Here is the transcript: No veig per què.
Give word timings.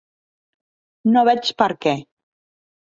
No 1.13 1.25
veig 1.31 1.53
per 1.63 1.71
què. 1.87 1.97